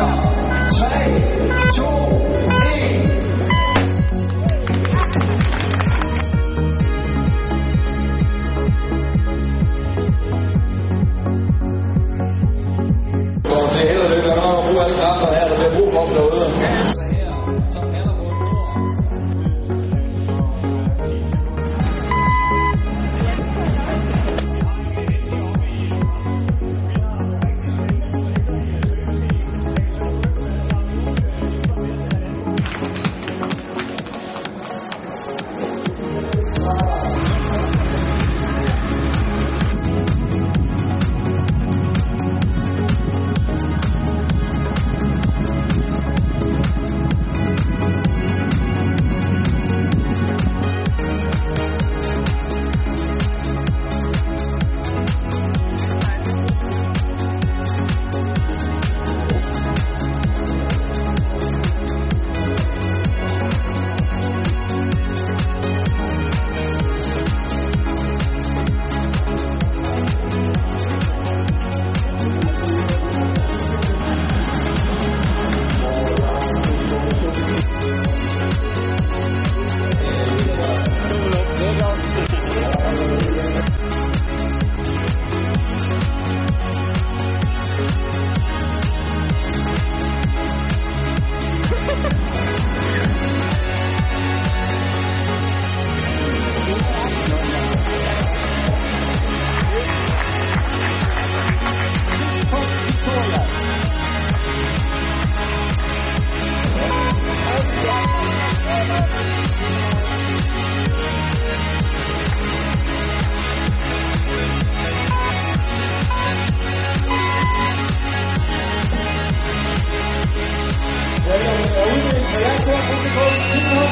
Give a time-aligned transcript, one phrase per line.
[0.00, 0.29] down.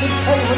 [0.00, 0.54] 这车怎么